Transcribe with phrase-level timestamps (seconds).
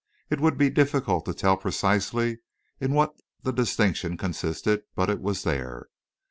[0.31, 2.39] It would be difficult to tell precisely
[2.79, 3.13] in what
[3.43, 5.89] the distinction consisted, but it was there.